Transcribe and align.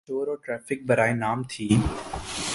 جہاں 0.05 0.07
شور 0.07 0.27
اور 0.27 0.37
ٹریفک 0.37 0.85
برائے 0.85 1.13
نام 1.13 1.43
تھی۔ 1.43 1.69